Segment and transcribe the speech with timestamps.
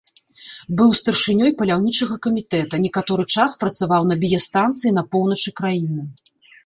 [0.77, 6.01] Быў старшынёй паляўнічага камітэта, некаторы час працаваў на біястанцыі на поўначы краіны.